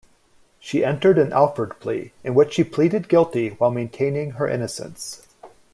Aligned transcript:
She 0.59 0.83
entered 0.83 1.19
an 1.19 1.31
Alford 1.31 1.79
plea, 1.79 2.11
in 2.23 2.33
which 2.33 2.53
she 2.55 2.63
pleaded 2.63 3.07
guilty 3.07 3.49
while 3.59 3.69
maintaining 3.69 4.31
her 4.31 4.47
innocence. 4.47 5.27